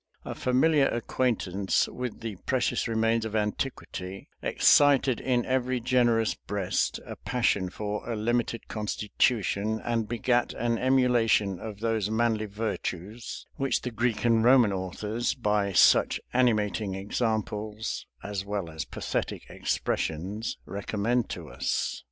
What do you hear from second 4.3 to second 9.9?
excited in every generous breast a passion for a limited constitution,